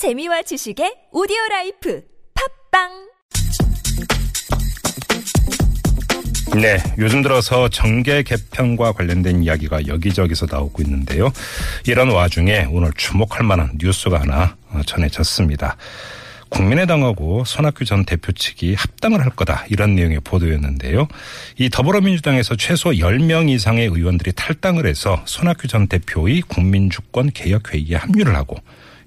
재미와 0.00 0.40
지식의 0.40 1.10
오디오 1.12 1.36
life 1.50 2.02
팟빵 2.72 2.88
네, 6.58 6.78
요즘 6.96 7.20
들어서 7.20 7.68
정계 7.68 8.22
개편과 8.22 8.92
관련된 8.92 9.42
이야기가 9.42 9.88
여기저기서 9.88 10.46
나오고 10.50 10.80
있는데요. 10.84 11.30
이런 11.86 12.08
와중에 12.08 12.68
오늘 12.70 12.92
주목할 12.96 13.44
만한 13.44 13.72
뉴스가 13.78 14.22
하나 14.22 14.56
어, 14.70 14.80
전해졌습니다. 14.86 15.76
국민의당하고 16.48 17.44
손학규 17.44 17.84
전 17.84 18.06
대표 18.06 18.32
측이 18.32 18.76
합당을 18.76 19.20
할 19.20 19.28
거다 19.28 19.66
이런 19.68 19.96
내용의 19.96 20.20
보도였는데요. 20.24 21.08
이 21.58 21.68
더불어민주당에서 21.68 22.56
최소 22.56 22.92
10명 22.92 23.50
이상의 23.50 23.88
의원들이 23.88 24.32
탈당을 24.34 24.86
해서 24.86 25.22
손학규 25.26 25.68
전 25.68 25.88
대표의 25.88 26.40
국민주권 26.40 27.32
개혁회의에 27.34 27.96
합류를 27.96 28.34
하고 28.34 28.56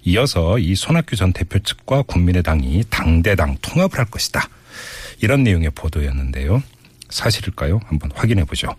이어서 0.05 0.57
이 0.59 0.75
손학규 0.75 1.15
전 1.15 1.31
대표 1.33 1.59
측과 1.59 2.03
국민의당이 2.03 2.83
당대당 2.89 3.55
통합을 3.61 3.99
할 3.99 4.05
것이다. 4.05 4.41
이런 5.21 5.43
내용의 5.43 5.71
보도였는데요. 5.75 6.61
사실일까요? 7.09 7.79
한번 7.85 8.09
확인해 8.13 8.43
보죠. 8.43 8.69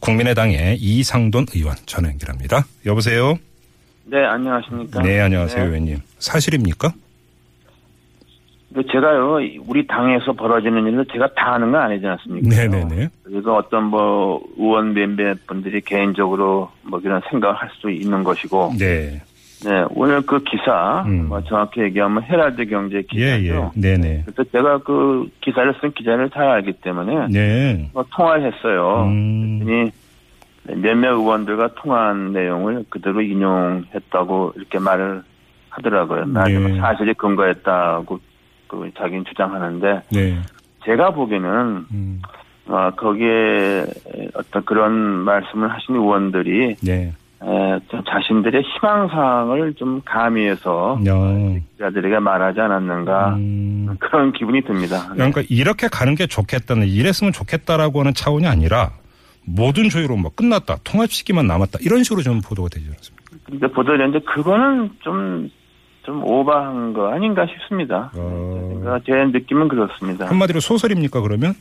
국민의당의 0.00 0.76
이상돈 0.78 1.46
의원 1.54 1.76
전화 1.86 2.08
연결합니다. 2.08 2.64
여보세요? 2.86 3.38
네, 4.04 4.24
안녕하십니까. 4.24 5.02
네, 5.02 5.20
안녕하세요, 5.20 5.62
네. 5.62 5.68
의원님. 5.68 5.98
사실입니까? 6.18 6.92
그 8.72 8.84
제가요, 8.90 9.38
우리 9.66 9.84
당에서 9.86 10.32
벌어지는 10.32 10.86
일을 10.86 11.04
제가 11.12 11.26
다 11.34 11.54
하는 11.54 11.72
건 11.72 11.82
아니지 11.82 12.06
않습니까? 12.06 12.48
네네네. 12.48 13.08
그래서 13.24 13.56
어떤 13.56 13.84
뭐, 13.84 14.40
의원 14.56 14.94
몇몇 14.94 15.44
분들이 15.46 15.80
개인적으로 15.80 16.70
뭐 16.82 17.00
그런 17.00 17.20
생각을 17.30 17.56
할 17.56 17.68
수 17.80 17.90
있는 17.90 18.22
것이고, 18.22 18.74
네. 18.78 19.20
네, 19.64 19.84
오늘 19.90 20.22
그 20.22 20.42
기사, 20.42 21.02
음. 21.06 21.28
뭐 21.28 21.42
정확히 21.44 21.82
얘기하면 21.82 22.22
헤랄드 22.22 22.66
경제 22.66 22.96
예, 22.96 23.02
기사죠. 23.02 23.72
예. 23.76 23.80
네네. 23.80 24.22
그래서 24.24 24.50
제가 24.50 24.78
그 24.78 25.28
기사를 25.40 25.74
쓴 25.80 25.92
기자를 25.92 26.30
잘 26.30 26.48
알기 26.48 26.72
때문에, 26.80 27.28
네. 27.28 27.90
뭐 27.92 28.04
통화를 28.10 28.52
했어요. 28.52 29.04
음. 29.06 29.60
그랬더니 29.60 29.90
몇몇 30.82 31.12
의원들과 31.12 31.74
통화한 31.74 32.32
내용을 32.32 32.84
그대로 32.88 33.20
인용했다고 33.20 34.54
이렇게 34.56 34.78
말을 34.78 35.22
하더라고요. 35.70 36.26
네. 36.26 36.80
사실에 36.80 37.12
근거했다고 37.14 38.18
그 38.66 38.90
자기는 38.96 39.24
주장하는데 39.24 40.02
네. 40.12 40.38
제가 40.84 41.10
보기에는 41.10 41.86
음. 41.92 42.22
어, 42.66 42.90
거기에 42.96 43.84
어떤 44.34 44.64
그런 44.64 44.92
말씀을 44.92 45.72
하신 45.72 45.96
의원들이 45.96 46.76
네. 46.82 47.12
자신들의 48.06 48.62
희망사항을 48.62 49.74
좀 49.74 50.00
가미해서 50.04 50.98
어. 51.08 51.56
기자들에게 51.72 52.18
말하지 52.18 52.60
않았는가 52.60 53.34
음. 53.36 53.96
그런 53.98 54.32
기분이 54.32 54.62
듭니다. 54.62 55.08
네. 55.10 55.14
그러니까 55.16 55.42
이렇게 55.48 55.88
가는 55.88 56.14
게 56.14 56.26
좋겠다는 56.26 56.86
이랬으면 56.86 57.32
좋겠다라고 57.32 58.00
하는 58.00 58.14
차원이 58.14 58.46
아니라 58.46 58.92
모든 59.44 59.88
조율로 59.88 60.16
뭐 60.16 60.30
끝났다 60.34 60.76
통합 60.84 61.10
시기만 61.10 61.46
남았다 61.46 61.78
이런 61.82 62.02
식으로 62.04 62.22
좀 62.22 62.40
보도가 62.40 62.68
되지 62.68 62.86
않습니까? 62.88 63.20
근데 63.44 63.66
보도했는데 63.66 64.20
그거는 64.20 64.90
좀, 65.00 65.50
좀 66.02 66.22
오버한 66.24 66.92
거 66.92 67.12
아닌가 67.12 67.46
싶습니다. 67.46 68.10
어. 68.14 68.78
그러니까 68.80 69.00
제 69.04 69.12
느낌은 69.12 69.68
그렇습니다. 69.68 70.28
한마디로 70.28 70.60
소설입니까 70.60 71.20
그러면? 71.20 71.54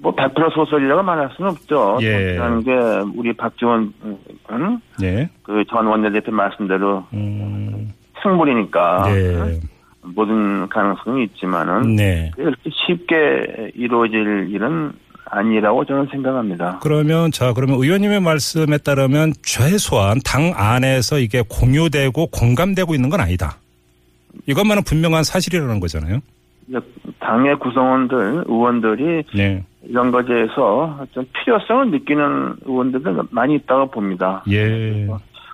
뭐 0.00 0.14
100% 0.14 0.54
소설이라고 0.54 1.02
말할 1.02 1.30
수는 1.36 1.50
없죠. 1.50 1.98
예. 2.00 2.34
그런 2.34 2.64
게 2.64 2.72
우리 3.14 3.32
박지원 3.34 3.92
음, 4.02 4.80
네. 4.98 5.28
그전 5.42 5.86
원내대표 5.86 6.32
말씀대로 6.32 7.04
음. 7.12 7.92
생물이니까 8.22 9.02
네. 9.12 9.60
모든 10.02 10.68
가능성이 10.68 11.24
있지만은 11.24 11.96
네. 11.96 12.30
그렇게 12.34 12.70
쉽게 12.70 13.72
이루어질 13.74 14.48
일은 14.50 14.92
아니라고 15.26 15.84
저는 15.84 16.08
생각합니다. 16.10 16.80
그러면 16.82 17.30
자 17.30 17.52
그러면 17.52 17.76
의원님의 17.76 18.20
말씀에 18.20 18.78
따르면 18.78 19.34
최소한 19.42 20.18
당 20.24 20.52
안에서 20.56 21.18
이게 21.18 21.42
공유되고 21.46 22.28
공감되고 22.28 22.94
있는 22.94 23.10
건 23.10 23.20
아니다. 23.20 23.58
이것만은 24.46 24.82
분명한 24.82 25.24
사실이라는 25.24 25.78
거잖아요. 25.78 26.20
당의 27.18 27.58
구성원들, 27.58 28.44
의원들이 28.46 29.24
네. 29.34 29.64
이런 29.82 30.10
것에 30.10 30.26
대해서 30.28 30.98
좀 31.12 31.24
필요성을 31.32 31.90
느끼는 31.90 32.56
의원들도 32.64 33.24
많이 33.30 33.56
있다고 33.56 33.90
봅니다. 33.90 34.42
예. 34.50 35.08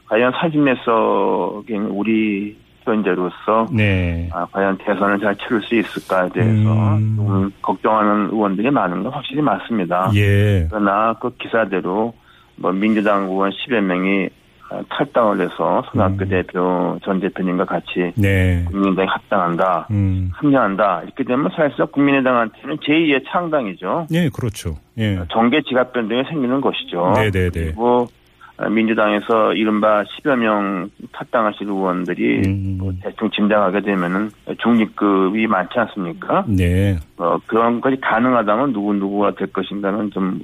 과연 0.08 0.32
사진에서인 0.32 1.86
우리 1.90 2.56
현재로서 2.82 3.66
네. 3.72 4.28
아, 4.32 4.46
과연 4.52 4.78
대선을 4.78 5.18
잘 5.18 5.36
치를 5.36 5.60
수 5.62 5.74
있을까에 5.74 6.28
대해서 6.30 6.96
음. 6.96 7.14
좀 7.16 7.52
걱정하는 7.60 8.30
의원들이 8.30 8.70
많은 8.70 9.02
건 9.02 9.12
확실히 9.12 9.42
맞습니다. 9.42 10.10
예. 10.14 10.66
그러나 10.70 11.14
그 11.14 11.36
기사대로 11.36 12.14
뭐 12.56 12.72
민주당 12.72 13.24
의원 13.24 13.50
10여 13.50 13.80
명이 13.80 14.28
아, 14.28 14.45
탈당을 14.88 15.40
해서 15.40 15.82
손학규 15.90 16.24
음. 16.24 16.28
대표 16.28 16.98
전 17.04 17.20
대표님과 17.20 17.64
같이 17.64 18.12
네. 18.16 18.64
국민의당에 18.66 19.06
합당한다, 19.08 19.86
음. 19.90 20.30
합류한다 20.32 21.02
이렇게 21.04 21.24
되면 21.24 21.50
사실상 21.54 21.86
국민의당한테는 21.92 22.76
제2의 22.78 23.24
창당이죠. 23.28 24.06
예, 24.12 24.28
그렇죠. 24.28 24.76
예. 24.98 25.18
정계 25.30 25.62
지갑 25.62 25.92
변동이 25.92 26.24
생기는 26.24 26.60
것이죠. 26.60 27.12
네네네. 27.14 27.50
그리고 27.52 28.08
민주당에서 28.70 29.52
이른바 29.52 30.02
10여 30.02 30.36
명 30.36 30.88
탈당하실 31.12 31.68
의원들이 31.68 32.42
음. 32.46 32.76
뭐 32.80 32.92
대충 33.02 33.30
짐작하게 33.30 33.82
되면은 33.82 34.30
중립급이 34.58 35.46
많지 35.46 35.78
않습니까? 35.78 36.44
네. 36.48 36.96
어, 37.18 37.36
그런 37.46 37.80
것이 37.80 38.00
가능하다면 38.00 38.72
누구 38.72 38.94
누구가 38.94 39.32
될 39.32 39.52
것인가는 39.52 40.10
좀 40.10 40.40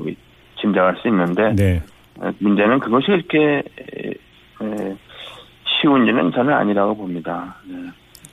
짐작할 0.61 0.97
수 1.01 1.09
있는데 1.09 1.55
네. 1.55 1.83
어, 2.21 2.31
문제는 2.39 2.81
그것이 2.81 3.07
이렇게 3.11 3.63
쉬운 5.83 6.07
일은 6.07 6.33
저는 6.33 6.55
아니라고 6.55 6.97
봅니다. 6.97 7.57
네. 7.67 7.77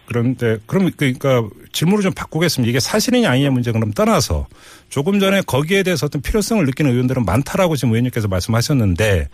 그런데 0.09 0.57
그럼 0.65 0.89
그러니까 0.97 1.43
질문을 1.71 2.01
좀 2.01 2.11
바꾸겠습니다. 2.15 2.67
이게 2.67 2.79
사실이냐 2.79 3.29
아니냐 3.29 3.51
문제 3.51 3.71
그럼 3.71 3.91
떠나서 3.91 4.47
조금 4.89 5.19
전에 5.19 5.41
거기에 5.45 5.83
대해서 5.83 6.07
어떤 6.07 6.23
필요성을 6.23 6.65
느끼는 6.65 6.91
의원들은 6.91 7.25
많다라고 7.25 7.75
지금 7.75 7.91
의원님께서 7.91 8.27
말씀하셨는데 8.27 9.27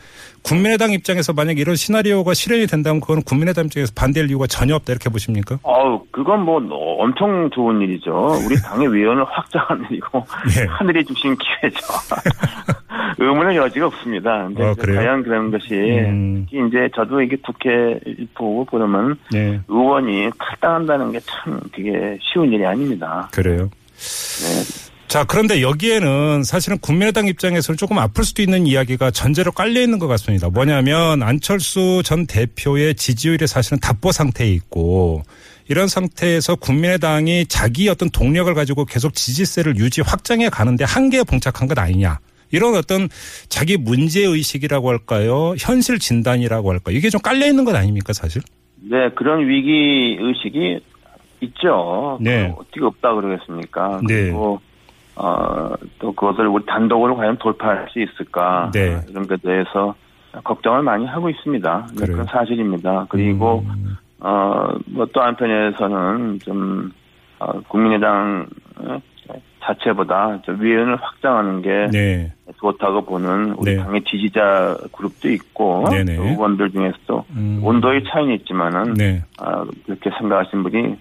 국민의당 0.43 0.91
입장에서 0.91 1.31
만약 1.31 1.59
이런 1.59 1.77
시나리오가 1.77 2.33
실현이 2.33 2.67
된다면 2.67 2.99
그건 2.99 3.23
국민의당 3.23 3.65
입장에서 3.65 3.93
반대할 3.95 4.29
이유가 4.29 4.47
전혀 4.47 4.75
없다 4.75 4.91
이렇게 4.91 5.09
보십니까? 5.09 5.59
어우, 5.63 6.03
그건 6.11 6.41
뭐 6.41 6.57
엄청 6.99 7.49
좋은 7.53 7.79
일이죠. 7.79 8.11
우리 8.45 8.57
당의 8.61 8.93
위원을 8.93 9.23
확장하는 9.23 9.85
일이고 9.89 10.25
예. 10.59 10.67
하늘이 10.67 11.05
주신 11.05 11.37
기회죠. 11.37 11.79
의문의 13.17 13.57
여지가 13.57 13.87
없습니다. 13.87 14.45
근데 14.47 14.63
어? 14.63 14.75
과연 14.75 15.23
그런 15.23 15.51
것이 15.51 15.73
음. 15.73 16.45
특히 16.49 16.67
이제 16.67 16.89
저도 16.95 17.21
이게 17.21 17.37
국회 17.37 17.99
보고 18.33 18.65
보면 18.65 19.17
네. 19.31 19.59
의원이 19.67 20.29
탈당한다는 20.37 21.11
게참 21.11 21.59
그게 21.73 22.17
쉬운 22.21 22.51
일이 22.51 22.65
아닙니다. 22.65 23.29
그래요. 23.31 23.69
네. 23.95 24.85
자, 25.07 25.23
그런데 25.23 25.61
여기에는 25.61 26.43
사실은 26.43 26.77
국민의당 26.79 27.27
입장에서는 27.27 27.77
조금 27.77 27.99
아플 27.99 28.25
수도 28.25 28.41
있는 28.41 28.67
이야기가 28.67 29.11
전제로 29.11 29.51
깔려 29.51 29.81
있는 29.81 29.99
것 29.99 30.07
같습니다. 30.07 30.49
뭐냐면 30.49 31.23
안철수 31.23 32.01
전 32.03 32.25
대표의 32.25 32.95
지지율이 32.95 33.47
사실은 33.47 33.79
답보 33.79 34.11
상태에 34.11 34.47
있고 34.49 35.23
이런 35.67 35.87
상태에서 35.87 36.55
국민의당이 36.55 37.45
자기 37.45 37.87
어떤 37.87 38.09
동력을 38.09 38.53
가지고 38.53 38.85
계속 38.85 39.13
지지세를 39.13 39.77
유지 39.77 40.01
확장해 40.01 40.49
가는데 40.49 40.83
한계에 40.83 41.23
봉착한 41.23 41.67
것 41.67 41.77
아니냐. 41.79 42.19
이런 42.51 42.75
어떤 42.75 43.07
자기 43.50 43.78
문제의식이라고 43.78 44.89
할까요? 44.89 45.56
현실 45.59 46.00
진단이라고 46.00 46.72
할까요? 46.72 46.95
이게 46.95 47.09
좀 47.09 47.22
깔려 47.22 47.45
있는 47.47 47.66
것 47.66 47.75
아닙니까, 47.75 48.13
사실? 48.13 48.41
네, 48.81 49.09
그런 49.16 49.47
위기 49.47 50.17
의식이 50.19 50.79
있죠. 51.41 52.18
네. 52.21 52.53
그 52.56 52.62
어떻게 52.62 52.83
없다 52.83 53.13
그러겠습니까? 53.15 54.01
네. 54.07 54.24
그리고 54.25 54.59
어, 55.15 55.74
또 56.00 56.12
그것을 56.13 56.47
우리 56.47 56.65
단독으로 56.65 57.15
과연 57.15 57.38
돌파할 57.38 57.88
수 57.92 58.01
있을까? 58.01 58.71
네. 58.74 59.00
이런 59.09 59.27
것에 59.27 59.42
대해서 59.42 59.95
걱정을 60.44 60.83
많이 60.83 61.06
하고 61.06 61.30
있습니다. 61.30 61.88
네? 61.97 62.06
그건 62.06 62.25
사실입니다. 62.25 63.06
그리고 63.09 63.63
음, 63.68 63.95
어, 64.19 64.68
뭐 64.88 65.06
또 65.13 65.21
한편에서는 65.21 66.39
좀 66.44 66.92
어, 67.39 67.59
국민의당 67.68 68.47
자체보다 69.63 70.42
좀 70.44 70.62
위원을 70.62 70.95
확장하는 71.01 71.62
게 71.62 71.88
네. 71.92 72.33
좋다고 72.60 73.06
보는 73.06 73.54
우리 73.57 73.75
네. 73.75 73.83
당의 73.83 74.04
지지자 74.04 74.77
그룹도 74.92 75.30
있고 75.31 75.88
네네. 75.89 76.16
또 76.16 76.24
의원들 76.24 76.72
중에서도 76.72 77.25
음. 77.31 77.60
온도의 77.63 78.04
차이는 78.07 78.36
있지만은 78.36 78.94
네. 78.94 79.24
아, 79.39 79.66
그렇게 79.86 80.12
생각하시는 80.19 80.63
분이 80.63 80.95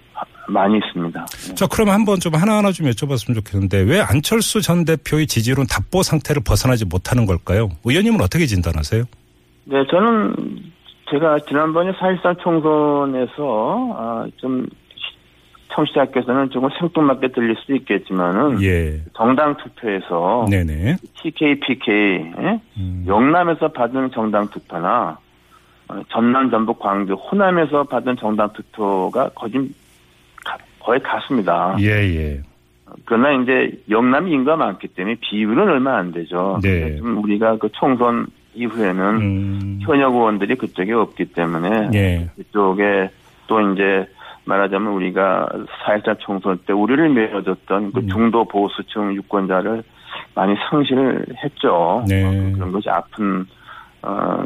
많이 0.47 0.77
있습니다. 0.77 1.25
네. 1.25 1.55
자, 1.55 1.67
그럼 1.67 1.89
한번 1.89 2.19
좀 2.19 2.35
하나하나 2.35 2.71
좀 2.71 2.87
여쭤봤으면 2.87 3.35
좋겠는데 3.35 3.81
왜 3.81 4.01
안철수 4.01 4.61
전 4.61 4.85
대표의 4.85 5.27
지지율은 5.27 5.65
답보 5.67 6.03
상태를 6.03 6.41
벗어나지 6.43 6.85
못하는 6.85 7.25
걸까요? 7.25 7.69
의원님은 7.83 8.21
어떻게 8.21 8.45
진단하세요? 8.45 9.03
네, 9.65 9.83
저는 9.89 10.35
제가 11.09 11.39
지난번에 11.47 11.91
4.13 11.93 12.39
총선에서, 12.39 13.95
아, 13.97 14.27
좀, 14.37 14.65
청취자께서는 15.75 16.49
조금 16.51 16.69
생뚱맞게 16.79 17.29
들릴 17.29 17.55
수도 17.57 17.75
있겠지만은, 17.75 18.61
예. 18.63 19.01
정당 19.15 19.55
투표에서, 19.57 20.45
네네. 20.49 20.95
TK, 21.21 21.59
PK, 21.59 21.93
예? 22.39 22.59
음. 22.77 23.03
영남에서 23.07 23.67
받은 23.69 24.11
정당 24.11 24.47
투표나, 24.49 25.17
어, 25.89 26.01
전남, 26.09 26.49
전북, 26.49 26.79
광주, 26.79 27.13
호남에서 27.13 27.83
받은 27.83 28.15
정당 28.17 28.51
투표가 28.53 29.29
거의, 29.35 29.51
가- 30.45 30.57
거의 30.79 30.99
같습니다. 31.01 31.75
예, 31.79 31.87
예. 31.89 32.41
그러나 33.03 33.31
이제 33.41 33.71
영남이 33.89 34.31
인구가 34.31 34.55
많기 34.55 34.87
때문에 34.87 35.17
비율은 35.19 35.67
얼마 35.67 35.97
안 35.97 36.11
되죠. 36.11 36.59
네. 36.63 36.95
좀 36.97 37.17
우리가 37.23 37.57
그 37.57 37.67
총선 37.73 38.27
이후에는 38.53 39.03
음. 39.15 39.79
현역 39.81 40.13
의원들이 40.15 40.55
그쪽에 40.55 40.93
없기 40.93 41.25
때문에 41.33 41.89
예. 41.93 42.29
그쪽에 42.37 43.09
또 43.47 43.59
이제 43.73 44.07
말하자면 44.45 44.93
우리가 44.93 45.47
4.14 45.87 46.19
총선 46.19 46.57
때 46.65 46.73
우리를 46.73 47.09
밀어줬던 47.09 47.91
그 47.93 47.99
음. 47.99 48.07
중도 48.07 48.45
보수층 48.45 49.13
유권자를 49.15 49.83
많이 50.35 50.55
상실을 50.69 51.25
했죠. 51.43 52.03
네. 52.07 52.23
어, 52.23 52.51
그런 52.55 52.71
것이 52.71 52.89
아픈 52.89 53.45
어, 54.03 54.37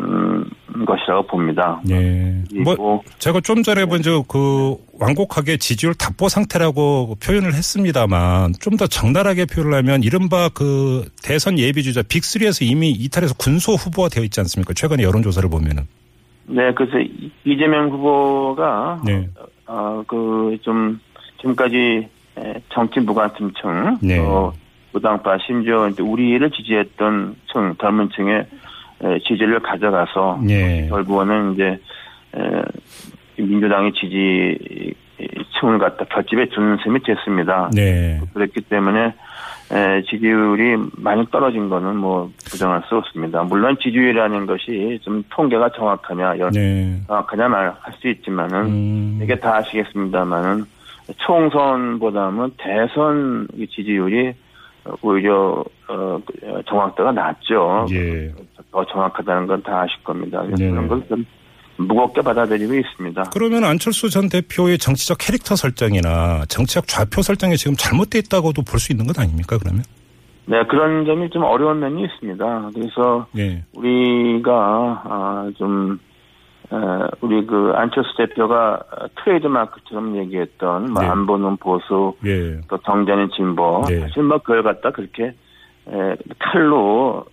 것이라고 0.87 1.27
봅니다. 1.27 1.81
예. 1.89 2.41
뭐 2.63 3.01
제가 3.17 3.41
좀 3.41 3.61
전에 3.61 3.85
먼저 3.85 4.23
그 4.27 4.77
완곡하게 4.99 5.57
지지율 5.57 5.93
답보 5.95 6.29
상태라고 6.29 7.17
표현을 7.21 7.53
했습니다만 7.53 8.53
좀 8.61 8.77
더 8.77 8.87
적나라하게 8.87 9.45
표현을 9.53 9.77
하면 9.79 10.03
이른바 10.03 10.47
그 10.53 11.03
대선 11.21 11.59
예비주자 11.59 12.03
빅3에서 12.03 12.65
이미 12.65 12.91
이탈해서 12.91 13.33
군소 13.37 13.73
후보가 13.73 14.07
되어 14.07 14.23
있지 14.23 14.39
않습니까? 14.39 14.73
최근에 14.73 15.03
여론조사를 15.03 15.49
보면은. 15.49 15.83
네, 16.45 16.73
그래서 16.73 16.97
이- 16.99 17.29
이재명 17.43 17.89
후보가 17.89 19.01
네. 19.05 19.27
어, 19.69 20.03
그, 20.07 20.57
좀, 20.63 20.99
지금까지 21.37 22.07
에, 22.37 22.53
정치 22.69 22.99
무관심층, 22.99 23.99
네. 24.01 24.17
어, 24.17 24.51
무당파, 24.91 25.37
심지어 25.45 25.87
이제 25.87 26.01
우리를 26.01 26.49
지지했던 26.49 27.35
층, 27.53 27.75
젊은 27.79 28.09
층의 28.09 28.45
에, 29.03 29.19
지지를 29.19 29.59
가져가서 29.59 30.41
예. 30.49 30.87
결국은 30.89 31.53
이제 31.53 31.79
에, 32.35 32.61
민주당의 33.37 33.93
지지 33.93 34.93
층을 35.59 35.77
갖다 35.77 36.03
결집해 36.05 36.49
주는 36.49 36.77
셈이 36.83 37.01
됐습니다. 37.03 37.69
네. 37.73 38.19
그렇기 38.33 38.61
때문에 38.61 39.13
에, 39.71 40.01
지지율이 40.03 40.77
많이 40.97 41.25
떨어진 41.29 41.69
거는 41.69 41.95
뭐 41.97 42.31
부정할 42.49 42.81
수 42.87 42.95
없습니다. 42.97 43.43
물론 43.43 43.77
지지율이라는 43.79 44.45
것이 44.47 44.99
좀 45.03 45.23
통계가 45.29 45.69
정확하냐, 45.69 46.39
연- 46.39 46.51
네. 46.51 46.99
정확하냐 47.07 47.47
말할 47.49 47.75
수 47.99 48.07
있지만은 48.09 48.65
음. 48.65 49.19
이게 49.21 49.35
다 49.35 49.57
아시겠습니다만은 49.57 50.65
총선보다는 51.17 52.51
대선 52.57 53.47
이 53.55 53.67
지지율이 53.67 54.33
오히려 55.01 55.63
어, 55.87 56.19
그, 56.25 56.61
정확도가 56.67 57.11
낮죠. 57.11 57.85
예. 57.91 58.31
더 58.71 58.85
정확하다는 58.85 59.47
건 59.47 59.61
다 59.63 59.81
아실 59.81 60.03
겁니다. 60.03 60.41
네네. 60.55 60.71
그런 60.71 60.87
걸좀 60.87 61.25
무겁게 61.79 62.21
받아들이고 62.21 62.73
있습니다. 62.75 63.23
그러면 63.33 63.63
안철수 63.63 64.09
전 64.09 64.27
대표의 64.29 64.77
정치적 64.77 65.17
캐릭터 65.19 65.55
설정이나 65.55 66.43
정치적 66.47 66.87
좌표 66.87 67.21
설정이 67.21 67.55
지금 67.57 67.75
잘못돼 67.77 68.19
있다고도 68.19 68.63
볼 68.63 68.79
수 68.79 68.91
있는 68.91 69.07
것 69.07 69.17
아닙니까? 69.19 69.57
그러면? 69.57 69.83
네, 70.45 70.63
그런 70.67 71.05
점이 71.05 71.29
좀 71.29 71.43
어려운 71.43 71.79
면이 71.79 72.03
있습니다. 72.03 72.71
그래서 72.73 73.27
예. 73.37 73.63
우리가 73.73 74.51
아, 75.05 75.51
좀 75.57 75.99
에, 76.71 76.75
우리 77.21 77.45
그 77.45 77.71
안철수 77.75 78.09
대표가 78.17 78.79
트레이드 79.23 79.47
마크처럼 79.47 80.17
얘기했던 80.17 80.91
뭐 80.91 81.01
네. 81.03 81.07
안보는 81.07 81.57
보수 81.57 82.13
예. 82.25 82.61
또 82.67 82.77
정제는 82.85 83.29
진보. 83.35 83.83
네. 83.87 83.99
사실 84.01 84.23
뭐 84.23 84.37
그걸 84.39 84.63
갖다 84.63 84.91
그렇게 84.91 85.33
에, 85.87 86.15
칼로 86.39 87.25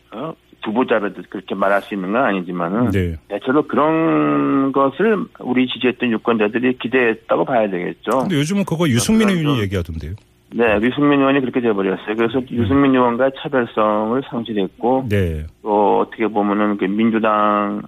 어, 0.66 0.70
두부자르듯 0.70 1.30
그렇게 1.30 1.54
말할 1.54 1.82
수 1.82 1.94
있는 1.94 2.12
건 2.12 2.24
아니지만은 2.24 2.90
네. 2.90 3.16
대체로 3.28 3.62
그런 3.66 4.72
것을 4.72 5.16
우리 5.40 5.66
지지했던 5.68 6.10
유권자들이 6.10 6.78
기대했다고 6.78 7.44
봐야 7.44 7.68
되겠죠. 7.70 8.18
근데 8.20 8.36
요즘은 8.36 8.64
그거 8.64 8.88
유승민 8.88 9.28
의원이 9.28 9.44
좀- 9.56 9.62
얘기하던데요. 9.62 10.12
네, 10.54 10.78
유승민 10.80 11.18
의원이 11.18 11.40
그렇게 11.40 11.60
돼버렸어요. 11.60 12.14
그래서 12.16 12.40
유승민 12.50 12.94
의원과 12.94 13.30
차별성을 13.38 14.22
상실했고 14.30 15.06
네. 15.08 15.44
또 15.62 16.00
어떻게 16.00 16.26
보면은 16.28 16.76
그 16.76 16.84
민주당 16.84 17.82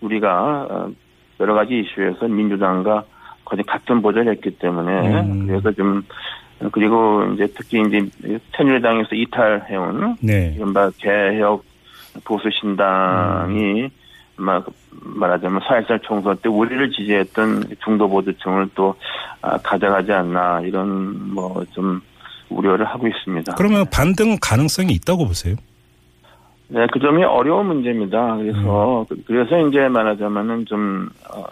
우리가 0.00 0.66
어, 0.68 0.90
여러 1.38 1.54
가지 1.54 1.78
이슈에서 1.78 2.26
민주당과 2.28 3.04
거의 3.44 3.62
같은 3.64 4.02
보좌를 4.02 4.32
했기 4.32 4.50
때문에 4.50 5.22
음. 5.22 5.46
그래서 5.46 5.70
좀 5.72 6.02
그리고 6.72 7.24
이제 7.34 7.46
특히 7.56 7.80
이제 7.80 8.38
새누리당에서 8.56 9.14
이탈해온 9.14 10.16
네. 10.20 10.54
이른바 10.56 10.90
개혁 10.98 11.64
보수 12.24 12.48
신당이 12.50 13.82
음. 13.82 13.88
막 14.36 14.66
말하자면 14.90 15.60
4.14 15.60 16.02
총선 16.02 16.36
때 16.38 16.48
우리를 16.48 16.90
지지했던 16.92 17.64
중도 17.84 18.08
보수층을 18.08 18.70
또 18.74 18.94
아, 19.42 19.56
가져가지 19.58 20.12
않나 20.12 20.60
이런 20.62 21.34
뭐 21.34 21.64
좀 21.72 22.00
우려를 22.50 22.84
하고 22.84 23.06
있습니다. 23.06 23.54
그러면 23.54 23.86
반등 23.90 24.36
가능성이 24.40 24.92
있다고 24.94 25.26
보세요? 25.26 25.54
네, 26.68 26.86
그 26.92 27.00
점이 27.00 27.24
어려운 27.24 27.66
문제입니다. 27.66 28.36
그래서 28.36 29.06
음. 29.10 29.16
그래서 29.26 29.58
이제 29.66 29.88
말하자면은 29.88 30.66
좀 30.66 31.08
어, 31.32 31.44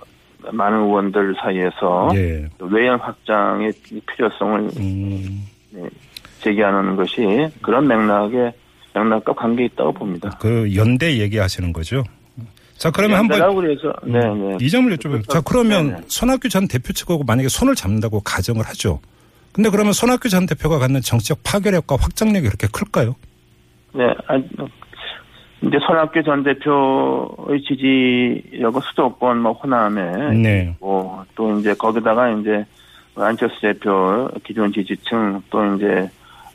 많은 0.52 0.80
의원들 0.84 1.34
사이에서 1.40 2.10
예. 2.14 2.48
외연 2.60 3.00
확장의 3.00 3.72
필요성을 4.06 4.70
음, 4.78 5.44
제기하는 6.40 6.94
것이 6.96 7.48
그런 7.62 7.88
맥락에 7.88 8.52
맥락과 8.94 9.32
관계 9.34 9.64
있다고 9.66 9.92
봅니다. 9.92 10.30
그 10.40 10.74
연대 10.74 11.18
얘기하시는 11.18 11.72
거죠? 11.72 12.04
자, 12.76 12.90
그러면 12.92 13.18
한번 13.18 13.40
연대라고 13.40 13.56
그래서 13.56 13.92
네, 14.04 14.20
네. 14.20 14.56
이 14.60 14.70
점을 14.70 14.96
여쭤볼게요. 14.96 15.28
자, 15.28 15.40
그러면 15.40 15.88
네네. 15.88 16.02
손학규 16.06 16.48
전 16.48 16.68
대표 16.68 16.92
측하고 16.92 17.24
만약에 17.24 17.48
손을 17.48 17.74
잡는다고 17.74 18.20
가정을 18.20 18.64
하죠. 18.66 19.00
근데 19.52 19.70
그러면 19.70 19.92
손학규 19.92 20.28
전 20.28 20.46
대표가 20.46 20.78
갖는 20.78 21.00
정치적 21.00 21.40
파괴력과 21.42 21.96
확장력이 21.96 22.46
그렇게 22.46 22.68
클까요? 22.68 23.16
네, 23.94 24.04
아, 24.28 24.36
이제 25.62 25.76
손학규 25.84 26.22
전 26.22 26.44
대표의 26.44 27.62
지지력은 27.66 28.80
수도권, 28.80 29.42
뭐 29.42 29.52
호남에 29.52 30.36
네. 30.36 30.70
있고 30.70 31.24
또 31.34 31.58
이제 31.58 31.74
거기다가 31.74 32.30
이제 32.30 32.64
안철수 33.16 33.60
대표 33.60 34.28
기존 34.44 34.72
지지층 34.72 35.42
또 35.50 35.74
이제 35.74 36.08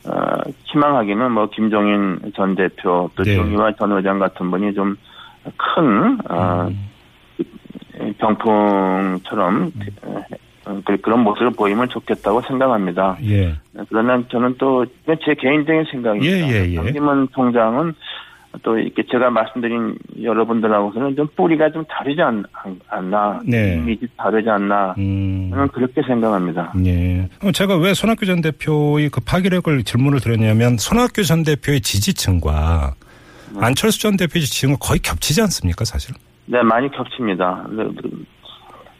어, 0.05 0.49
희망하기는 0.65 1.31
뭐 1.31 1.47
김종인 1.49 2.19
전 2.35 2.55
대표 2.55 3.09
또 3.15 3.23
네. 3.23 3.35
정의화 3.35 3.71
전 3.79 3.91
의장 3.93 4.19
같은 4.19 4.51
분이 4.51 4.73
좀큰 4.73 6.17
어, 6.29 6.67
음. 6.69 8.13
병풍처럼 8.17 9.71
어, 10.65 10.81
그- 10.85 10.97
그런 10.97 11.19
모습을 11.21 11.51
보이면 11.51 11.89
좋겠다고 11.89 12.41
생각합니다. 12.41 13.17
예. 13.25 13.55
그러나 13.89 14.21
저는 14.29 14.55
또 14.57 14.85
제 15.25 15.33
개인적인 15.35 15.85
생각입니다. 15.91 16.33
예, 16.33 16.51
예, 16.65 16.71
예. 16.71 16.75
강기문 16.77 17.27
총장은 17.33 17.93
또 18.61 18.77
이렇게 18.77 19.03
제가 19.11 19.31
말씀드린 19.31 19.97
여러분들하고서는 20.21 21.15
좀 21.15 21.27
뿌리가 21.35 21.71
좀 21.71 21.83
다르지 21.85 22.21
않, 22.21 22.43
나 23.09 23.39
네. 23.45 23.75
이미지 23.77 24.07
다르지 24.15 24.47
않나 24.47 24.93
음. 24.99 25.49
저는 25.51 25.67
그렇게 25.69 26.01
생각합니다. 26.03 26.71
예. 26.85 27.27
그럼 27.39 27.51
제가 27.51 27.75
왜 27.77 27.93
손학규 27.95 28.25
전 28.27 28.41
대표의 28.41 29.09
그 29.09 29.21
파괴력을 29.21 29.83
질문을 29.83 30.19
드렸냐면 30.19 30.77
손학규 30.77 31.23
전 31.23 31.41
대표의 31.43 31.81
지지층과 31.81 32.93
안철수 33.59 33.99
전 34.01 34.17
대표의 34.17 34.43
지지층은 34.43 34.75
거의 34.79 34.99
겹치지 34.99 35.41
않습니까, 35.41 35.83
사실? 35.83 36.13
네, 36.45 36.61
많이 36.61 36.89
겹칩니다. 36.91 37.65
네, 37.71 37.83
그- 38.01 38.25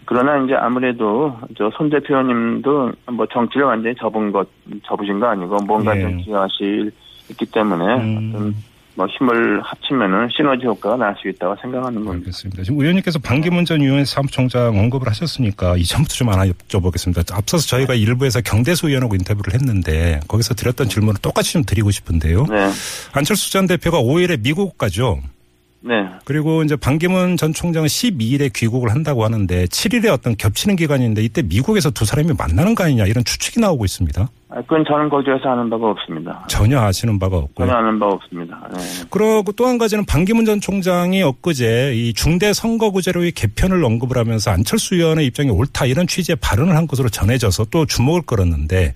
그러나 0.05 0.37
이제 0.43 0.53
아무래도 0.55 1.37
저 1.57 1.69
손 1.77 1.89
대표님도 1.89 2.91
뭐 3.13 3.25
정치를 3.31 3.65
완전히 3.67 3.95
접은 3.95 4.31
것, 4.31 4.47
접으신 4.85 5.19
거 5.19 5.27
아니고 5.27 5.57
뭔가 5.65 5.95
예. 5.97 6.01
좀 6.01 6.17
기여하실 6.17 6.91
있기 7.29 7.45
때문에 7.45 7.85
음. 8.01 8.53
뭐 8.95 9.07
힘을 9.07 9.61
합치면은 9.63 10.29
시너지 10.35 10.65
효과가 10.65 10.97
날 10.97 11.15
수 11.19 11.27
있다고 11.27 11.55
생각하는 11.61 12.03
겁니다. 12.05 12.25
알겠습니다. 12.27 12.63
지금 12.63 12.79
의원님께서 12.79 13.19
반기문 13.19 13.65
전 13.65 13.81
유엔 13.81 14.05
사무총장 14.05 14.77
언급을 14.77 15.07
하셨으니까 15.07 15.77
이 15.77 15.83
점부터 15.83 16.13
좀 16.15 16.29
하나 16.29 16.45
여쭤보겠습니다. 16.45 17.33
앞서서 17.35 17.65
저희가 17.67 17.93
일부에서 17.93 18.41
경대수 18.41 18.87
의원하고 18.89 19.15
인터뷰를 19.15 19.53
했는데 19.53 20.19
거기서 20.27 20.53
드렸던 20.55 20.89
질문을 20.89 21.21
똑같이 21.21 21.53
좀 21.53 21.63
드리고 21.63 21.91
싶은데요. 21.91 22.45
네. 22.49 22.69
안철수 23.13 23.51
전 23.51 23.67
대표가 23.67 23.99
5일에 23.99 24.41
미국 24.41 24.77
가죠. 24.77 25.19
네. 25.85 26.07
그리고 26.23 26.63
이제 26.63 26.77
반기문 26.77 27.35
전 27.35 27.51
총장은 27.51 27.87
12일에 27.87 28.53
귀국을 28.53 28.89
한다고 28.91 29.25
하는데 29.25 29.65
7일에 29.65 30.09
어떤 30.11 30.37
겹치는 30.37 30.77
기간인데 30.77 31.21
이때 31.21 31.41
미국에서 31.41 31.89
두 31.91 32.05
사람이 32.05 32.31
만나는 32.37 32.73
거 32.73 32.85
아니냐 32.85 33.05
이런 33.05 33.25
추측이 33.25 33.59
나오고 33.59 33.83
있습니다. 33.83 34.29
아, 34.49 34.55
그건 34.61 34.85
저는 34.87 35.09
거기에서 35.09 35.49
아는 35.49 35.69
바가 35.69 35.89
없습니다. 35.89 36.45
전혀 36.47 36.79
아시는 36.79 37.19
바가 37.19 37.35
없고요. 37.37 37.67
전혀 37.67 37.77
아는 37.77 37.99
바 37.99 38.05
없습니다. 38.07 38.69
네. 38.73 38.81
그리고 39.09 39.43
또 39.57 39.65
한 39.65 39.77
가지는 39.77 40.05
반기문 40.05 40.45
전 40.45 40.61
총장이 40.61 41.21
엊그제 41.21 41.93
이 41.95 42.13
중대 42.13 42.53
선거구제로의 42.53 43.31
개편을 43.33 43.83
언급을 43.83 44.17
하면서 44.17 44.51
안철수 44.51 44.95
의원의 44.95 45.25
입장이 45.25 45.49
옳다 45.49 45.85
이런 45.85 46.07
취지의 46.07 46.37
발언을 46.39 46.77
한 46.77 46.87
것으로 46.87 47.09
전해져서 47.09 47.65
또 47.71 47.85
주목을 47.85 48.21
끌었는데 48.21 48.93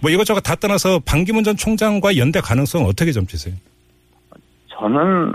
뭐 0.00 0.10
이것저것 0.10 0.40
다 0.40 0.54
떠나서 0.54 1.00
반기문 1.04 1.44
전 1.44 1.56
총장과 1.56 2.16
연대 2.16 2.40
가능성 2.40 2.84
어떻게 2.86 3.12
점치세요? 3.12 3.54
저는 4.82 5.32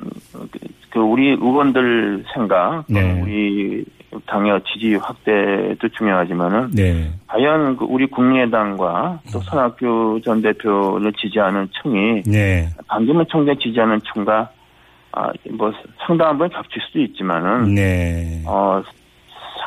그 0.90 1.00
우리 1.00 1.30
의원들 1.30 2.26
생각, 2.34 2.84
네. 2.90 3.22
우리 3.22 3.86
당의 4.26 4.60
지지 4.66 4.96
확대도 4.96 5.88
중요하지만은 5.98 6.72
네. 6.72 7.10
과연 7.28 7.78
그 7.78 7.86
우리 7.86 8.08
국민의당과 8.08 9.22
또 9.32 9.40
손학규 9.40 10.20
전 10.26 10.42
대표를 10.42 11.14
지지하는 11.14 11.70
층이 11.82 12.24
네. 12.24 12.68
반기문 12.88 13.26
총장 13.30 13.58
지지하는 13.58 14.02
층과 14.14 14.50
아, 15.14 15.32
뭐 15.52 15.72
상당한 16.06 16.38
부분 16.38 16.50
겹칠 16.50 16.82
수도 16.86 17.00
있지만은 17.00 17.74
네. 17.74 18.44
어 18.46 18.84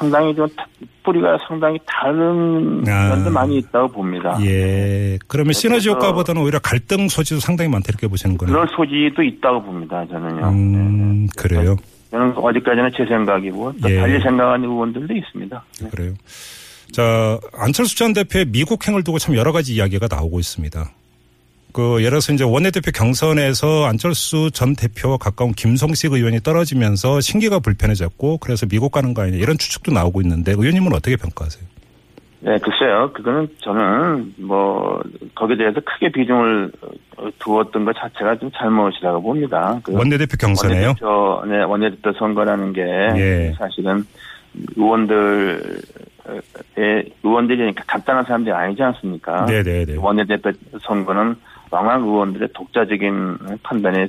상당히 0.01 0.35
좀 0.35 0.49
다- 0.57 0.67
뿌리가 1.05 1.37
상당히 1.47 1.79
다른 1.87 2.83
아. 2.89 3.09
면도 3.11 3.31
많이 3.31 3.59
있다고 3.59 3.89
봅니다. 3.89 4.39
예. 4.43 5.19
그러면 5.29 5.53
시너지 5.53 5.91
효과보다는 5.91 6.41
오히려 6.43 6.59
갈등 6.59 7.09
소지도 7.09 7.39
상당히 7.39 7.71
많다 7.71 7.87
이렇게 7.91 8.07
보시는 8.09 8.39
거네요. 8.39 8.55
그럴 8.55 8.69
소지도 8.75 9.23
있다고 9.23 9.63
봅니다. 9.63 10.05
저는요. 10.09 10.49
음, 10.49 11.27
그래요. 11.37 11.77
저는 12.11 12.33
어디까지나 12.37 12.91
제 12.97 13.05
생각이고 13.07 13.73
또 13.83 13.91
예. 13.91 13.97
달리 14.01 14.21
생각하는 14.23 14.69
의원들도 14.69 15.15
있습니다. 15.15 15.65
네. 15.83 15.89
그래요. 15.91 16.15
자, 16.93 17.39
안철수 17.55 17.97
전 17.97 18.13
대표의 18.15 18.47
미국행을 18.47 19.05
두고 19.05 19.19
참 19.19 19.37
여러 19.37 19.53
가지 19.53 19.75
이야기가 19.75 20.09
나오고 20.11 20.41
있습니다. 20.41 20.91
그, 21.73 21.99
예를 22.01 22.11
들어서 22.11 22.33
이제 22.33 22.45
원내대표 22.45 22.91
경선에서 22.93 23.85
안철수 23.87 24.51
전 24.53 24.75
대표와 24.75 25.17
가까운 25.17 25.53
김성식 25.53 26.13
의원이 26.13 26.41
떨어지면서 26.41 27.21
신기가 27.21 27.61
불편해졌고 27.61 28.39
그래서 28.39 28.67
미국 28.67 28.93
가는 28.93 29.15
거 29.15 29.23
아니냐 29.23 29.39
이런 29.39 29.59
추측도 29.59 29.93
나오고 29.93 30.21
있는데 30.23 30.53
의원님은 30.53 30.93
어떻게 30.93 31.17
평가하세요? 31.17 31.71
네, 32.43 32.59
글쎄요. 32.59 33.13
그거는 33.13 33.49
저는 33.59 34.35
뭐 34.39 35.01
거기에 35.35 35.57
대해서 35.57 35.79
크게 35.81 36.11
비중을 36.11 36.73
어, 37.19 37.29
두었던 37.39 37.85
것 37.85 37.95
자체가 37.97 38.39
좀 38.39 38.51
잘못이라고 38.57 39.21
봅니다. 39.21 39.79
그 39.83 39.93
원내대표 39.93 40.37
경선에요? 40.39 40.95
원내대표, 41.03 41.43
네, 41.47 41.63
원내대표 41.63 42.13
선거라는 42.15 42.73
게 42.73 42.83
예. 42.83 43.55
사실은 43.59 44.05
의원들의 44.75 45.61
의원들이 47.23 47.75
간단한 47.87 48.25
사람들이 48.25 48.55
아니지 48.55 48.83
않습니까? 48.83 49.45
네네네. 49.45 49.97
원내대표 49.99 50.51
선거는 50.81 51.37
왕왕 51.71 52.03
의원들의 52.03 52.49
독자적인 52.53 53.39
판단에 53.63 54.09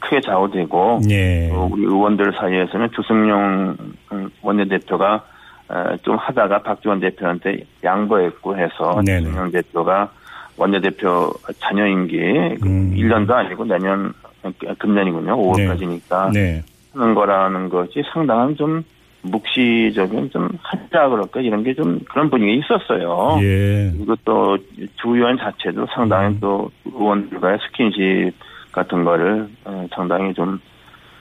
크게 0.00 0.20
좌우되고 0.20 1.00
예. 1.10 1.50
어, 1.52 1.68
우리 1.70 1.82
의원들 1.82 2.32
사이에서는 2.32 2.90
주승용 2.92 3.76
음, 4.12 4.30
원내대표가 4.42 5.24
어, 5.68 5.96
좀 6.02 6.16
하다가 6.16 6.62
박지원 6.62 7.00
대표한테 7.00 7.58
양보했고 7.84 8.56
해서 8.56 9.00
네네. 9.04 9.24
주승용 9.24 9.50
대표가 9.50 10.10
원내대표 10.56 11.32
자녀 11.60 11.86
임기 11.86 12.18
음. 12.64 12.94
1년도 12.94 13.30
아니고 13.30 13.64
내년 13.64 14.12
어, 14.42 14.50
금년이군요. 14.78 15.36
5월까지니까 15.36 16.32
네. 16.32 16.62
하는 16.94 17.14
거라는 17.14 17.68
것이 17.68 18.02
상당한 18.12 18.56
좀 18.56 18.82
묵시적인 19.30 20.30
좀 20.30 20.48
하자 20.62 21.08
그럴까 21.08 21.40
이런 21.40 21.62
게 21.62 21.74
좀 21.74 21.98
그런 22.08 22.30
분위기 22.30 22.58
있었어요. 22.58 23.38
예. 23.42 23.90
그리고 23.96 24.16
또 24.24 24.56
주의원 25.02 25.36
자체도 25.38 25.86
상당히 25.94 26.28
음. 26.34 26.38
또 26.40 26.70
의원들과의 26.86 27.58
스킨십 27.66 28.34
같은 28.72 29.04
거를 29.04 29.48
어, 29.64 29.86
상당히 29.94 30.32
좀 30.34 30.58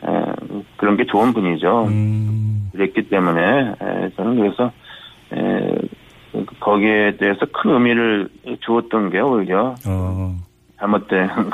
에, 0.03 0.07
그런 0.77 0.97
게 0.97 1.05
좋은 1.05 1.33
분이죠. 1.33 1.85
음. 1.87 2.69
그랬기 2.73 3.09
때문에 3.09 3.41
에, 3.81 4.09
저는 4.15 4.35
그래서 4.37 4.71
에, 5.33 5.75
거기에 6.59 7.17
대해서 7.17 7.45
큰 7.51 7.71
의미를 7.71 8.27
주었던 8.61 9.09
게 9.09 9.19
오히려 9.19 9.75
어. 9.87 10.35
잘못된 10.89 11.27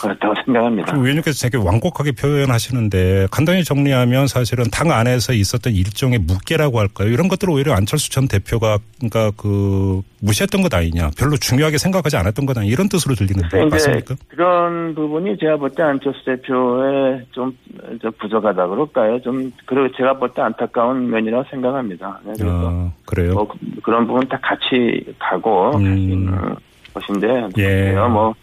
거였다고 0.00 0.34
생각합니다. 0.44 0.92
좀 0.92 1.00
의원님께서 1.02 1.48
되게 1.48 1.62
완곡하게 1.62 2.12
표현하시는데 2.12 3.28
간단히 3.30 3.64
정리하면 3.64 4.26
사실은 4.26 4.64
당 4.70 4.90
안에서 4.90 5.32
있었던 5.32 5.72
일종의 5.72 6.18
묵계라고 6.20 6.78
할까요? 6.78 7.08
이런 7.08 7.28
것들을 7.28 7.52
오히려 7.52 7.72
안철수 7.74 8.10
전 8.10 8.28
대표가 8.28 8.78
그러니까 8.98 9.30
그 9.36 10.02
무시했던 10.20 10.62
것 10.62 10.72
아니냐, 10.72 11.10
별로 11.18 11.36
중요하게 11.36 11.78
생각하지 11.78 12.16
않았던 12.16 12.46
것 12.46 12.56
아니냐 12.56 12.72
이런 12.72 12.88
뜻으로 12.88 13.14
들리는데 13.14 13.64
맞습니까? 13.66 14.14
그런 14.28 14.94
부분이 14.94 15.36
제가 15.38 15.56
볼 15.56 15.70
때 15.74 15.82
안철수 15.82 16.24
대표의 16.24 17.24
좀, 17.32 17.56
좀 18.00 18.12
부족하다 18.20 18.66
그럴까요? 18.68 19.20
좀 19.22 19.50
그리고 19.66 19.88
제가 19.96 20.14
볼 20.18 20.28
때 20.34 20.42
안타까운 20.42 21.10
면이라고 21.10 21.44
생각합니다. 21.50 22.20
네, 22.24 22.32
그래서 22.38 22.70
아, 22.70 22.90
그래요. 23.06 23.32
뭐 23.34 23.48
그- 23.48 23.58
그런 23.82 24.06
부분 24.06 24.26
다 24.28 24.38
같이 24.42 25.04
가고 25.18 25.76
음. 25.76 26.54
것인데 26.94 27.48
예. 27.58 27.62
글쎄요, 27.92 28.08
뭐 28.08 28.34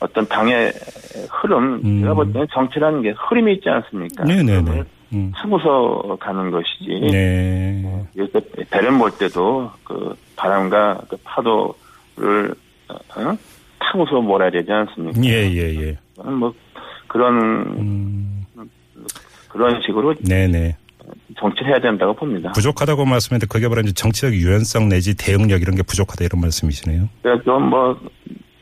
어떤 0.00 0.26
당의 0.28 0.72
흐름 1.30 1.80
음. 1.84 2.00
제가 2.00 2.14
볼 2.14 2.32
때는 2.32 2.46
정치라는 2.52 3.02
게 3.02 3.14
흐름이 3.16 3.54
있지 3.54 3.68
않습니까? 3.68 4.24
네네네. 4.24 4.62
그걸 4.62 4.86
음. 5.12 5.32
타고서 5.34 6.16
가는 6.20 6.50
것이지. 6.50 7.08
네. 7.10 8.06
요새 8.16 8.40
배를 8.70 8.92
몰 8.92 9.10
때도 9.10 9.70
그 9.84 10.14
바람과 10.36 11.00
그 11.08 11.16
파도를 11.24 12.54
어? 12.88 13.36
타고서 13.78 14.20
몰아야 14.20 14.50
되지 14.50 14.70
않습니까? 14.70 15.20
예, 15.24 15.50
예, 15.50 15.74
예. 15.80 15.96
뭐 16.22 16.52
그런 17.06 17.36
음. 17.78 18.44
그런 19.48 19.80
식으로 19.82 20.14
네네. 20.14 20.76
정치를 21.38 21.68
해야 21.68 21.80
된다고 21.80 22.14
봅니다. 22.14 22.52
부족하다고 22.52 23.04
말씀했는데 23.04 23.46
그게 23.46 23.68
바로 23.68 23.80
이제 23.80 23.92
정치적 23.92 24.34
유연성 24.34 24.88
내지 24.88 25.16
대응력 25.16 25.62
이런 25.62 25.74
게 25.74 25.82
부족하다 25.82 26.24
이런 26.24 26.40
말씀이시네요. 26.40 27.08
그래서 27.22 27.42
좀뭐 27.44 27.98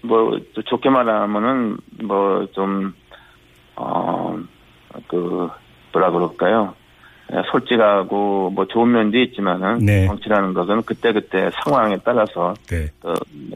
뭐 0.07 0.39
좋게 0.65 0.89
말하면은 0.91 1.77
뭐 2.03 2.47
좀 2.55 2.95
어 3.77 4.37
그 5.09 5.49
뭐라 5.93 6.11
그럴까요? 6.11 6.75
예, 7.33 7.43
솔직하고 7.51 8.51
뭐 8.51 8.67
좋은 8.67 8.93
면도 8.93 9.19
있지만은 9.19 9.79
네. 9.79 10.07
정치라는 10.07 10.55
것은 10.55 10.83
그때 10.83 11.13
그때 11.13 11.51
상황에 11.65 11.97
따라서 12.05 12.55
네. 12.69 12.89
그 13.01 13.13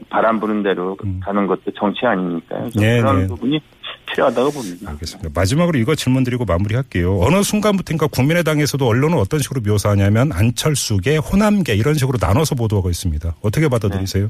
바람 0.09 0.39
부는 0.39 0.61
대로 0.61 0.97
음. 1.05 1.19
가는 1.23 1.47
것도 1.47 1.71
정치 1.77 2.05
아닙니까요? 2.05 2.69
좀 2.69 2.81
네, 2.81 2.99
그런 2.99 3.21
네. 3.21 3.27
부분이 3.27 3.59
필요하다고 4.07 4.51
봅니다. 4.51 4.91
알겠습니다. 4.91 5.29
마지막으로 5.33 5.79
이거 5.79 5.95
질문 5.95 6.23
드리고 6.23 6.43
마무리할게요. 6.43 7.17
어느 7.21 7.41
순간부터인가 7.43 8.07
국민의당에서도 8.07 8.85
언론은 8.85 9.17
어떤 9.17 9.39
식으로 9.39 9.61
묘사하냐면 9.65 10.31
안철수계, 10.33 11.17
호남계 11.17 11.73
이런 11.75 11.93
식으로 11.93 12.17
나눠서 12.21 12.55
보도하고 12.55 12.89
있습니다. 12.89 13.35
어떻게 13.41 13.69
받아들이세요? 13.69 14.27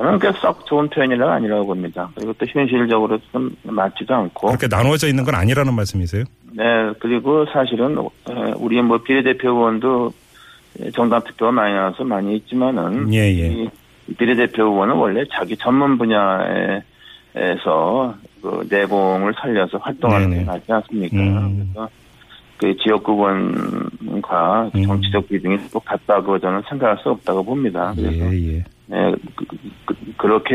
저는 0.00 0.18
그썩 0.18 0.64
좋은 0.64 0.88
표현이라 0.88 1.34
아니라고 1.34 1.66
봅니다. 1.66 2.08
그리고 2.14 2.32
또 2.32 2.46
현실적으로 2.48 3.18
좀 3.30 3.54
맞지도 3.64 4.14
않고. 4.14 4.46
그렇게 4.46 4.66
나누어져 4.66 5.08
있는 5.08 5.24
건 5.24 5.34
아니라는 5.34 5.74
말씀이세요? 5.74 6.24
네, 6.52 6.64
그리고 6.98 7.44
사실은 7.52 7.98
어, 7.98 8.08
우리 8.56 8.80
뭐 8.80 8.96
비례대표 8.96 9.50
의원도 9.50 10.10
정당 10.94 11.22
투표가 11.24 11.52
많이 11.52 11.74
나와서 11.74 12.02
많이 12.04 12.36
있지만은 12.36 13.12
예, 13.12 13.18
예. 13.18 13.48
이 13.48 13.68
비례대표 14.16 14.62
의원은 14.62 14.94
원래 14.94 15.22
자기 15.30 15.54
전문 15.58 15.98
분야에서 15.98 16.82
그 18.40 18.66
내공을 18.70 19.34
살려서 19.38 19.76
활동하는. 19.76 20.30
게 20.30 20.44
맞지 20.44 20.72
않습니까? 20.72 21.16
음. 21.18 21.72
그래서 21.74 21.90
그 22.56 22.74
지역구 22.78 23.12
의원과 23.12 24.70
음. 24.74 24.82
정치적 24.82 25.28
비중이 25.28 25.58
똑같다고 25.70 26.38
저는 26.38 26.62
생각할 26.70 26.96
수 27.02 27.10
없다고 27.10 27.44
봅니다. 27.44 27.92
그래서 27.94 28.34
예, 28.34 28.54
예. 28.54 28.64
네, 28.90 29.14
그, 30.20 30.26
렇게 30.26 30.54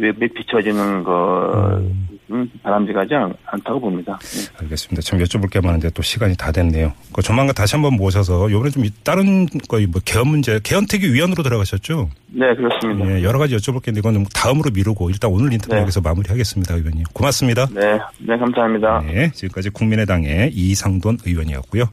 외부에 0.00 0.28
비춰지는 0.28 1.04
것은 1.04 2.50
바람직하지 2.62 3.14
않, 3.14 3.32
않다고 3.46 3.80
봅니다. 3.80 4.18
네. 4.20 4.58
알겠습니다. 4.62 5.00
참 5.02 5.18
여쭤볼 5.20 5.50
게 5.50 5.60
많은데 5.60 5.90
또 5.90 6.02
시간이 6.02 6.36
다 6.36 6.50
됐네요. 6.50 6.92
그 7.12 7.22
조만간 7.22 7.54
다시 7.54 7.76
한번 7.76 7.94
모셔서 7.94 8.50
요번에 8.50 8.70
좀 8.70 8.84
이- 8.84 8.90
다른 9.04 9.46
거의 9.68 9.86
뭐 9.86 10.00
개헌 10.04 10.26
문제, 10.28 10.58
개헌특위 10.62 11.12
위원으로 11.12 11.42
들어가셨죠? 11.44 12.08
네, 12.28 12.54
그렇습니다. 12.56 13.08
예, 13.10 13.22
여러 13.22 13.38
가지 13.38 13.54
여쭤볼 13.56 13.82
게 13.82 13.90
있는데 13.92 14.00
이건 14.00 14.14
좀 14.14 14.24
다음으로 14.34 14.70
미루고 14.74 15.10
일단 15.10 15.30
오늘 15.30 15.52
인터뷰 15.52 15.74
네. 15.74 15.80
여기서 15.82 16.00
마무리하겠습니다, 16.00 16.74
의원님. 16.74 17.04
고맙습니다. 17.12 17.66
네, 17.72 17.98
네, 18.18 18.36
감사합니다. 18.36 19.02
네, 19.06 19.30
지금까지 19.32 19.70
국민의당의 19.70 20.50
이상돈 20.52 21.18
의원이었고요. 21.24 21.84